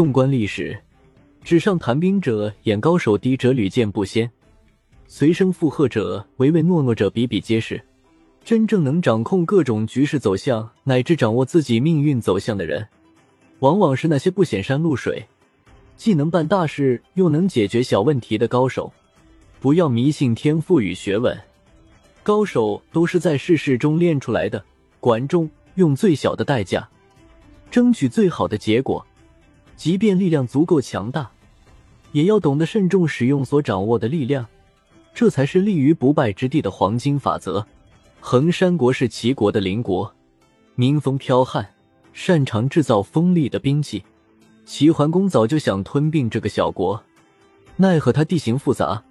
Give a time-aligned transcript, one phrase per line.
[0.00, 0.74] 纵观历史，
[1.44, 4.30] 纸上谈兵者、眼高手低者屡见不鲜，
[5.06, 7.78] 随声附和者、唯唯诺诺者比比皆是。
[8.42, 12.88] 真正能掌控各种局势走向，乃至掌握自己命运走向的人，
[13.58, 15.22] 往往是那些不显山露水，
[15.98, 18.90] 既能办大事又能解决小问题的高手。
[19.60, 21.38] 不要迷信天赋与学问，
[22.22, 24.64] 高手都是在世事中练出来的。
[24.98, 26.88] 管仲用最小的代价，
[27.70, 29.06] 争取最好的结果，
[29.80, 31.30] 即便力量足够强大，
[32.12, 34.46] 也要懂得慎重使用所掌握的力量，
[35.14, 37.66] 这才是立于不败之地的黄金法则。
[38.20, 40.14] 衡山国是齐国的邻国，
[40.74, 41.66] 民风剽悍，
[42.12, 44.04] 擅长制造锋利的兵器。
[44.66, 47.02] 齐桓公早就想吞并这个小国，
[47.76, 49.02] 奈何他地形复杂，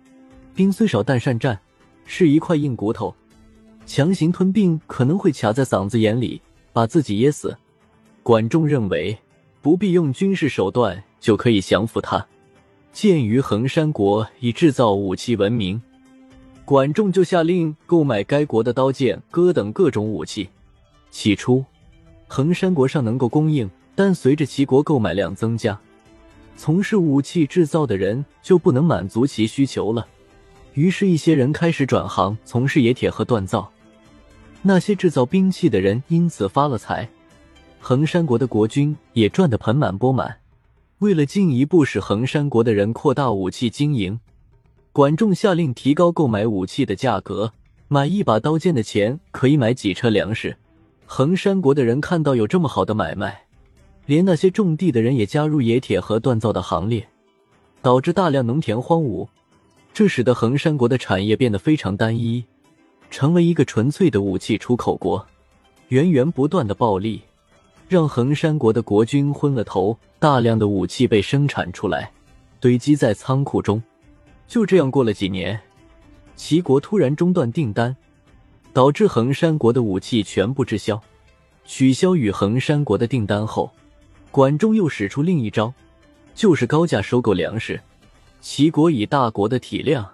[0.54, 1.60] 兵虽少但善战，
[2.06, 3.16] 是一块硬骨头。
[3.88, 6.40] 强行吞并可能会卡在嗓子眼里，
[6.72, 7.58] 把自己噎死。
[8.22, 9.18] 管仲认为
[9.62, 12.26] 不必用军事手段就可以降服他。
[12.92, 15.82] 鉴于衡山国以制造武器闻名，
[16.66, 20.50] 管仲就下令购买该国的刀剑、戈等各种武器。
[21.12, 21.64] 起初，
[22.28, 25.80] 衡山国尚能够供应，但随着齐国购买量增加，
[26.56, 30.08] 从事武器制造的人就不能满足其需求了。
[30.74, 33.72] 于是，一些人开始转行从事冶铁和锻造。
[34.62, 37.10] 那些制造兵器的人因此发了财，
[37.80, 40.38] 衡山国的国君也赚得盆满钵满。
[41.00, 44.20] 为了进一步使衡山国的人扩大武器经营，
[44.92, 47.54] 管仲下令提高购买武器的价格，
[47.88, 50.58] 买一把刀剑的钱可以买几车粮食。
[51.06, 53.46] 衡山国的人看到有这么好的买卖，
[54.06, 57.08] 连那些种地的人也加入冶铁和锻造的行列，
[57.82, 59.28] 导致大量农田荒芜，
[59.94, 62.44] 这使得衡山国的产业变得非常单一。
[63.10, 65.26] 成为一个纯粹的武器出口国，
[65.88, 67.24] 源源不断的暴利
[67.90, 69.98] 让衡山国的国君昏了头。
[70.20, 72.12] 大量的武器被生产出来，
[72.60, 73.82] 堆积在仓库中。
[74.48, 75.60] 就这样过了几年，
[76.36, 77.96] 齐国突然中断订单，
[78.74, 81.02] 导致衡山国的武器全部滞销。
[81.66, 83.72] 取消与衡山国的订单后，
[84.30, 85.74] 管仲又使出另一招，
[86.36, 87.80] 就是高价收购粮食。
[88.40, 90.08] 齐国以大国的体量。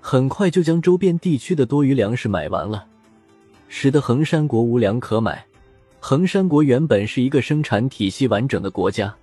[0.00, 2.86] 很快就将周边地区的多余粮食买完了，
[3.68, 5.44] 使得衡山国无粮可买。
[6.00, 9.14] 衡山国原本是一个生产体系完整的国家，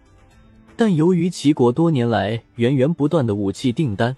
[0.76, 4.16] 但由于齐国多年来源源不断的武器订单，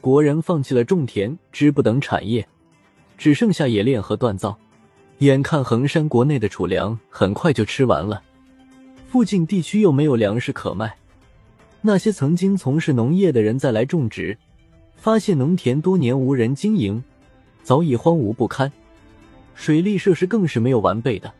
[0.00, 2.46] 国人放弃了种田、织布等产业，
[3.18, 4.56] 只剩下冶炼和锻造。
[5.18, 8.22] 眼看衡山国内的储粮很快就吃完了，
[9.08, 10.96] 附近地区又没有粮食可卖，
[11.80, 14.36] 那些曾经从事农业的人再来种植。
[14.96, 17.02] 发现农田多年无人经营，
[17.62, 18.72] 早已荒芜不堪，
[19.54, 21.32] 水利设施更是没有完备的，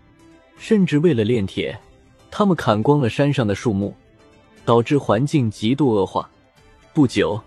[0.56, 1.78] 甚至为了炼铁，
[2.30, 3.94] 他们砍光了山上的树木，
[4.64, 6.28] 导致环境极度恶化。
[6.92, 7.40] 不久，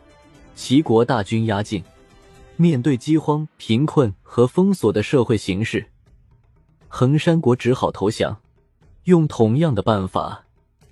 [0.56, 1.84] 齐国大军压境，
[2.56, 5.86] 面对饥荒、贫困和封锁的社会形势，
[6.88, 8.38] 衡山国只好投降。
[9.06, 10.44] 用同样的办法，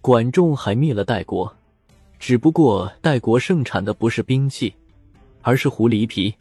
[0.01, 1.53] 管仲还灭了代国，
[2.17, 4.73] 只不过代国盛产的不是兵器。
[5.41, 6.33] 而是狐狸皮，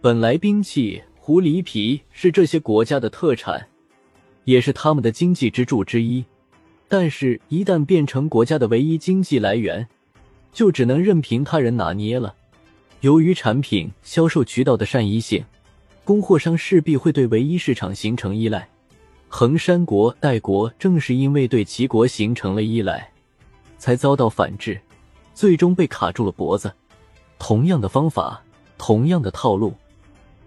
[0.00, 3.66] 本来兵器狐狸皮是这些国家的特产，
[4.46, 6.24] 也是他们的经济支柱之一。
[6.88, 9.86] 但是，一旦变成国家的唯一经济来源，
[10.52, 12.34] 就只能任凭他人拿捏了。
[13.00, 15.44] 由于产品销售渠道的善一性，
[16.04, 18.68] 供货商势必会对唯一市场形成依赖。
[19.28, 23.12] 衡山国、代国正是因为对齐国形成了依赖，
[23.78, 24.80] 才遭到反制，
[25.34, 26.72] 最终被卡住了脖子。
[27.36, 28.40] 同样的方法，
[28.78, 29.74] 同样的套路，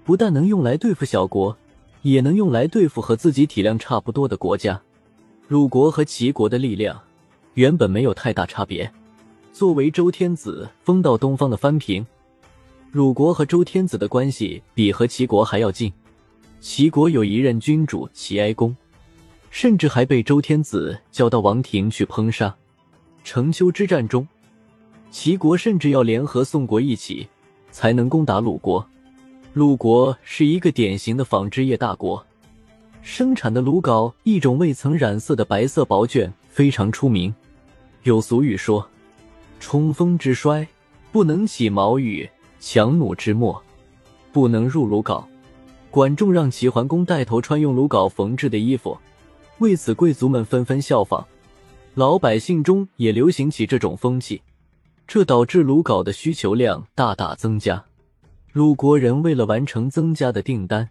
[0.06, 1.56] 不但能用来对付小国，
[2.02, 4.82] 也能用来对付和自己体量差不多的国家。
[5.48, 7.00] 鲁国和齐国的力量
[7.56, 8.92] 原本没有太大差别。
[9.52, 12.06] 作为周天子封到东方的藩平，
[12.92, 15.92] 鲁国和周天子的关系比和齐国还要近。
[16.60, 18.76] 齐国有一任君主齐哀公，
[19.50, 22.56] 甚至还被周天子叫到王庭去烹杀。
[23.24, 24.28] 城丘之战中。
[25.12, 27.28] 齐国甚至要联合宋国一起，
[27.72, 28.88] 才能攻打鲁国。
[29.60, 32.26] 鲁国是一个典型的纺织业大国，
[33.02, 37.36] 生产的鲁缟一种未曾染色的白色薄绢非常出名。
[38.04, 38.90] 有俗语说
[39.60, 40.66] ：“冲锋之衰，
[41.12, 42.26] 不能起毛羽；
[42.62, 43.62] 强弩之末，
[44.32, 45.22] 不能入鲁缟。”
[45.92, 48.98] 管仲让齐桓公带头穿用鲁缟缝制的衣服，
[49.58, 51.28] 为此贵族们纷纷效仿，
[51.96, 54.42] 老百姓中也流行起这种风气。
[55.06, 57.84] 这导致鲁缟的需求量大大增加，
[58.52, 60.90] 鲁国人为了完成增加的订单，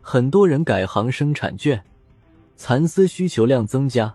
[0.00, 1.80] 很多人改行生产绢，
[2.56, 4.14] 蚕丝需求量增加，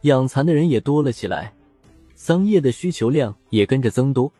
[0.00, 1.54] 养蚕的人也多了起来。
[2.16, 4.32] 桑叶的需求量也跟着增多，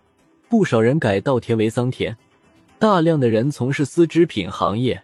[0.49, 2.17] 不少人改稻田为桑田，
[2.81, 5.01] 大量的人从事丝织品行业，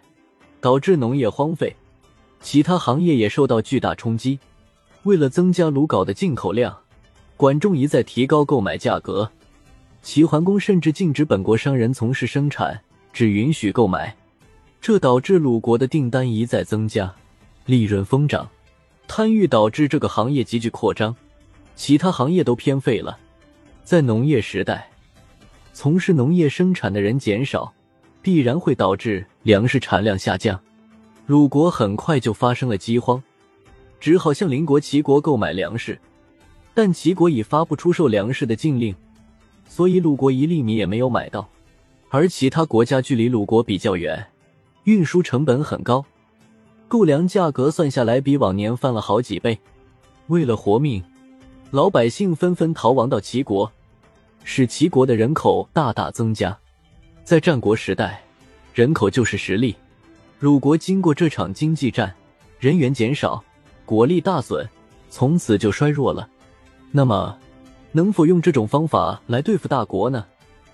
[0.59, 1.73] 导致农业荒废，
[2.41, 4.37] 其他行业也受到巨大冲击。
[5.03, 6.77] 为了增加鲁缟的进口量，
[7.37, 9.31] 管仲一再提高购买价格，
[10.07, 12.79] 齐桓公甚至禁止本国商人从事生产，
[13.11, 14.15] 只允许购买，
[14.79, 17.13] 这导致鲁国的订单一再增加，
[17.65, 18.49] 利润疯涨。
[19.05, 21.13] 贪欲导致这个行业急剧扩张。
[21.75, 23.19] 其他行业都偏废了，
[23.83, 24.89] 在农业时代，
[25.73, 27.73] 从事农业生产的人减少，
[28.21, 30.57] 必然会导致粮食产量下降。
[31.25, 33.21] 鲁国很快就发生了饥荒，
[33.99, 35.99] 只好向邻国齐国购买粮食，
[36.73, 38.95] 但齐国已发布出售粮食的禁令，
[39.67, 41.47] 所以鲁国一粒米也没有买到。
[42.09, 44.25] 而其他国家距离鲁国比较远，
[44.85, 46.05] 运输成本很高，
[46.87, 49.59] 购粮价格算下来比往年翻了好几倍。
[50.27, 51.03] 为了活命。
[51.71, 53.69] 老百姓纷纷逃亡到齐国，
[54.45, 56.57] 使齐国的人口大大增加。
[57.25, 58.23] 在战国时代，
[58.73, 59.75] 人口就是实力。
[60.39, 62.15] 鲁国经过这场经济战，
[62.57, 63.43] 人员减少，
[63.85, 64.65] 国力大损，
[65.09, 66.29] 从此就衰弱了。
[66.89, 67.37] 那么，
[67.97, 70.23] 能否用这种方法来对付大国呢？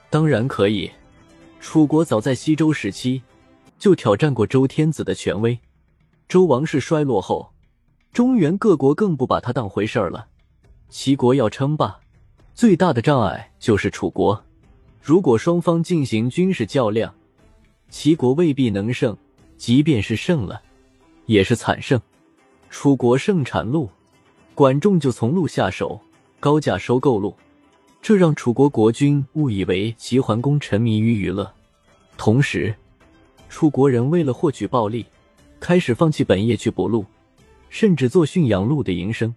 [0.10, 0.92] 当然可以。
[1.62, 3.22] 楚国早在西周时期
[3.80, 5.58] 就挑战过周天子的权威。
[6.28, 7.54] 周王室衰落后，
[8.12, 10.28] 中原各国更不把他当回事儿了。
[10.90, 11.98] 齐国要称霸，
[12.54, 14.44] 最大的障碍就是楚国。
[15.02, 17.16] 如果双方进行军事较量，
[17.90, 19.16] 齐国未必能胜；
[19.56, 20.62] 即便是胜了，
[21.26, 22.02] 也是惨胜。
[22.70, 23.90] 楚国盛产鹿，
[24.54, 26.02] 管仲就从鹿下手，
[26.44, 27.34] 高价收购鹿，
[28.02, 31.50] 这让楚国国君误以为齐桓公沉迷于娱乐。
[32.18, 32.76] 同时，
[33.48, 35.06] 楚国人为了获取暴利，
[35.62, 37.06] 开始放弃本业去捕鹿，
[37.70, 39.34] 甚至做驯养鹿的营生。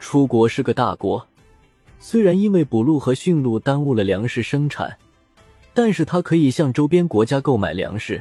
[0.00, 1.24] 楚国是个大国，
[2.00, 4.98] 虽然因为捕鹿和驯鹿耽误了粮食生产，
[5.72, 8.20] 但是他可以向周边国家购买粮食。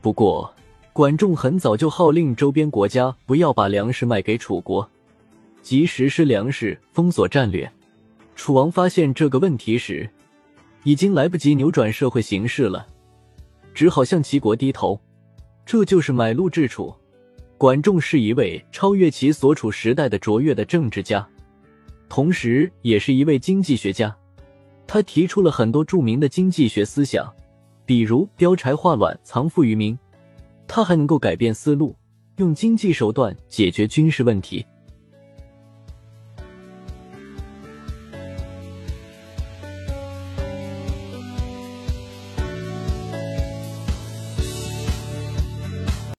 [0.00, 0.52] 不过，
[0.92, 4.90] 管仲很早就号令周边国家不要把粮食卖给楚国，
[5.62, 7.70] 即实施粮食封锁战略。
[8.34, 10.08] 楚王发现这个问题时，
[10.84, 12.86] 已经来不及扭转社会形势了，
[13.72, 15.00] 只好向齐国低头。
[15.64, 16.92] 这就是买路治楚。
[17.56, 21.24] 管仲是一位超越其所处时代的卓越的政治家，
[22.08, 24.12] 同时也是一位经济学家。
[24.84, 27.32] 他提出了很多著名的经济学思想，
[27.86, 29.96] 比如“貂柴化卵，藏富于民”。
[30.66, 31.94] 他还能够改变思路，
[32.38, 34.66] 用经济手段解决军事问题。